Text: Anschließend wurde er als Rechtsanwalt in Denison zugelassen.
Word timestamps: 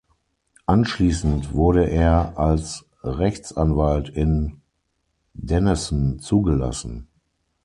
Anschließend 0.65 1.53
wurde 1.53 1.87
er 1.87 2.35
als 2.39 2.89
Rechtsanwalt 3.03 4.09
in 4.09 4.63
Denison 5.35 6.17
zugelassen. 6.17 7.07